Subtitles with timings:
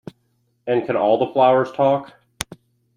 [0.65, 2.13] And can all the flowers talk?